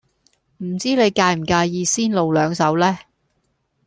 [0.57, 2.97] 唔知你介唔介意先露兩手呢？